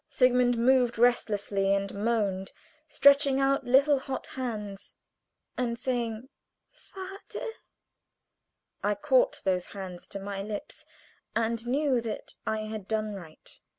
[0.09, 2.53] Sigmund moved restlessly and moaned,
[2.87, 4.95] stretching out little hot hands,
[5.55, 6.27] and saying
[6.71, 7.45] "Father!"
[8.83, 10.87] I caught those hands to my lips,
[11.35, 13.59] and knew that I had done right.